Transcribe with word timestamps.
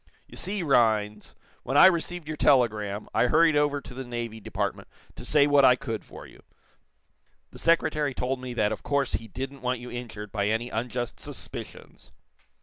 You 0.27 0.35
see, 0.35 0.63
Rhinds, 0.63 1.35
when 1.61 1.77
I 1.77 1.85
received 1.85 2.27
your 2.27 2.35
telegram, 2.35 3.07
I 3.13 3.27
hurried 3.27 3.55
over 3.55 3.79
to 3.81 3.93
the 3.93 4.03
Navy 4.03 4.39
Department 4.39 4.87
to 5.15 5.23
say 5.23 5.45
what 5.45 5.63
I 5.63 5.75
could 5.75 6.03
for 6.03 6.25
you. 6.25 6.41
The 7.51 7.59
Secretary 7.59 8.15
told 8.15 8.41
me 8.41 8.55
that 8.55 8.71
of 8.71 8.81
course 8.81 9.13
he 9.13 9.27
didn't 9.27 9.61
want 9.61 9.79
you 9.79 9.91
injured 9.91 10.31
by 10.31 10.47
any 10.47 10.71
unjust 10.71 11.19
suspicions." 11.19 12.09